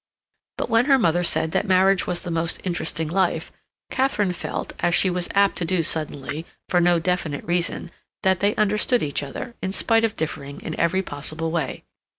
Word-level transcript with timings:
But 0.57 0.67
when 0.67 0.85
her 0.85 0.97
mother 0.97 1.21
said 1.21 1.51
that 1.51 1.67
marriage 1.67 2.07
was 2.07 2.23
the 2.23 2.31
most 2.31 2.59
interesting 2.63 3.07
life, 3.07 3.51
Katharine 3.91 4.33
felt, 4.33 4.73
as 4.79 4.95
she 4.95 5.11
was 5.11 5.29
apt 5.35 5.57
to 5.57 5.63
do 5.65 5.83
suddenly, 5.83 6.47
for 6.69 6.81
no 6.81 6.97
definite 6.97 7.45
reason, 7.45 7.91
that 8.23 8.39
they 8.39 8.55
understood 8.55 9.03
each 9.03 9.21
other, 9.21 9.53
in 9.61 9.71
spite 9.71 10.03
of 10.03 10.17
differing 10.17 10.59
in 10.61 10.75
every 10.79 11.03
possible 11.03 11.51
way. 11.51 11.83